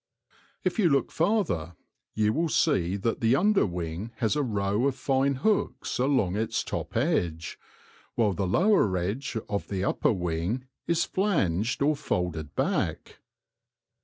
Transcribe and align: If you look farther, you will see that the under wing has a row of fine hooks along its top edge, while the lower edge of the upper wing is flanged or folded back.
If 0.63 0.79
you 0.79 0.89
look 0.89 1.11
farther, 1.11 1.75
you 2.15 2.33
will 2.33 2.49
see 2.49 2.97
that 2.97 3.21
the 3.21 3.35
under 3.35 3.67
wing 3.67 4.13
has 4.15 4.35
a 4.35 4.41
row 4.41 4.87
of 4.87 4.95
fine 4.95 5.35
hooks 5.35 5.99
along 5.99 6.35
its 6.35 6.63
top 6.63 6.97
edge, 6.97 7.59
while 8.15 8.33
the 8.33 8.47
lower 8.47 8.97
edge 8.97 9.37
of 9.47 9.67
the 9.67 9.83
upper 9.83 10.11
wing 10.11 10.65
is 10.87 11.05
flanged 11.05 11.83
or 11.83 11.95
folded 11.95 12.55
back. 12.55 13.19